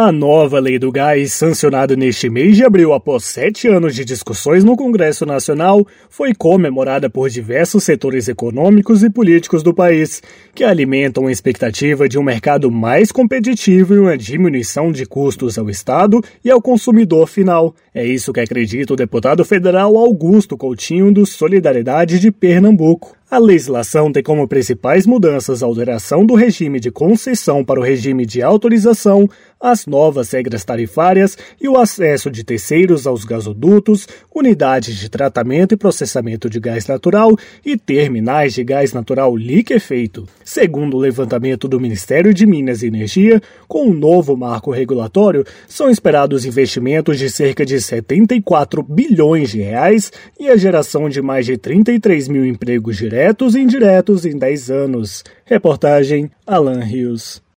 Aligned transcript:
A 0.00 0.12
nova 0.12 0.60
lei 0.60 0.78
do 0.78 0.92
gás, 0.92 1.32
sancionada 1.32 1.96
neste 1.96 2.30
mês 2.30 2.56
de 2.56 2.64
abril 2.64 2.92
após 2.92 3.24
sete 3.24 3.66
anos 3.66 3.96
de 3.96 4.04
discussões 4.04 4.62
no 4.62 4.76
Congresso 4.76 5.26
Nacional, 5.26 5.84
foi 6.08 6.32
comemorada 6.32 7.10
por 7.10 7.28
diversos 7.28 7.82
setores 7.82 8.28
econômicos 8.28 9.02
e 9.02 9.10
políticos 9.10 9.60
do 9.60 9.74
país, 9.74 10.22
que 10.54 10.62
alimentam 10.62 11.26
a 11.26 11.32
expectativa 11.32 12.08
de 12.08 12.16
um 12.16 12.22
mercado 12.22 12.70
mais 12.70 13.10
competitivo 13.10 13.92
e 13.92 13.98
uma 13.98 14.16
diminuição 14.16 14.92
de 14.92 15.04
custos 15.04 15.58
ao 15.58 15.68
Estado 15.68 16.20
e 16.44 16.48
ao 16.48 16.62
consumidor 16.62 17.26
final. 17.26 17.74
É 17.92 18.06
isso 18.06 18.32
que 18.32 18.38
acredita 18.38 18.92
o 18.92 18.96
deputado 18.96 19.44
federal 19.44 19.96
Augusto 19.98 20.56
Coutinho 20.56 21.12
do 21.12 21.26
Solidariedade 21.26 22.20
de 22.20 22.30
Pernambuco. 22.30 23.18
A 23.30 23.36
legislação 23.36 24.10
tem 24.10 24.22
como 24.22 24.48
principais 24.48 25.06
mudanças 25.06 25.62
a 25.62 25.66
alteração 25.66 26.24
do 26.24 26.34
regime 26.34 26.80
de 26.80 26.90
concessão 26.90 27.62
para 27.62 27.78
o 27.78 27.82
regime 27.82 28.24
de 28.24 28.40
autorização, 28.40 29.28
as 29.60 29.86
novas 29.86 30.30
regras 30.30 30.64
tarifárias 30.64 31.36
e 31.60 31.68
o 31.68 31.76
acesso 31.76 32.30
de 32.30 32.44
terceiros 32.44 33.06
aos 33.06 33.24
gasodutos, 33.24 34.06
unidades 34.34 34.96
de 34.96 35.08
tratamento 35.08 35.74
e 35.74 35.76
processamento 35.76 36.48
de 36.48 36.60
gás 36.60 36.86
natural 36.86 37.36
e 37.64 37.76
terminais 37.76 38.54
de 38.54 38.64
gás 38.64 38.92
natural 38.92 39.36
liquefeito. 39.36 40.28
Segundo 40.44 40.96
o 40.96 41.00
levantamento 41.00 41.68
do 41.68 41.80
Ministério 41.80 42.32
de 42.32 42.46
Minas 42.46 42.82
e 42.82 42.86
Energia, 42.86 43.42
com 43.66 43.88
o 43.88 43.94
novo 43.94 44.36
marco 44.36 44.70
regulatório, 44.70 45.44
são 45.66 45.90
esperados 45.90 46.44
investimentos 46.44 47.18
de 47.18 47.28
cerca 47.28 47.64
de 47.64 47.80
74 47.80 48.82
bilhões 48.82 49.50
de 49.50 49.60
reais 49.60 50.12
e 50.38 50.48
a 50.48 50.56
geração 50.56 51.08
de 51.08 51.20
mais 51.20 51.46
de 51.46 51.58
33 51.58 52.28
mil 52.28 52.44
empregos 52.44 52.96
diretos 52.96 53.18
diretos 53.18 53.54
e 53.54 53.60
indiretos 53.60 54.24
em 54.24 54.38
10 54.38 54.70
anos. 54.70 55.24
Reportagem 55.44 56.30
Alan 56.46 56.80
Rios. 56.80 57.42